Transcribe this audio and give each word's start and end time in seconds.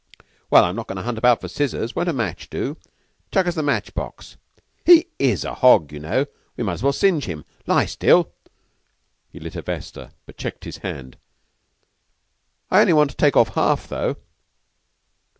"Well, 0.49 0.63
I'm 0.63 0.75
not 0.75 0.87
goin' 0.87 0.95
to 0.95 1.03
hunt 1.03 1.19
about 1.19 1.41
for 1.41 1.47
scissors. 1.47 1.95
Won't 1.95 2.09
a 2.09 2.13
match 2.13 2.49
do? 2.49 2.75
Chuck 3.31 3.45
us 3.45 3.53
the 3.53 3.61
match 3.61 3.93
box. 3.93 4.35
He 4.83 5.05
is 5.19 5.43
a 5.43 5.53
hog, 5.53 5.91
you 5.93 5.99
know; 5.99 6.25
we 6.57 6.63
might 6.63 6.73
as 6.73 6.81
well 6.81 6.91
singe 6.91 7.25
him. 7.25 7.45
Lie 7.67 7.85
still!" 7.85 8.31
He 9.31 9.39
lit 9.39 9.55
a 9.55 9.61
vesta, 9.61 10.11
but 10.25 10.37
checked 10.37 10.63
his 10.65 10.77
hand. 10.77 11.17
"I 12.71 12.81
only 12.81 12.93
want 12.93 13.11
to 13.11 13.15
take 13.15 13.37
off 13.37 13.49
half, 13.49 13.87
though." 13.87 14.15